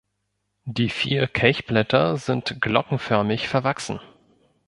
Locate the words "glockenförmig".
2.59-3.47